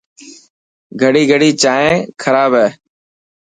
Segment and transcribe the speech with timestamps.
[1.01, 2.69] گڙي گڙي جائين خراب هي.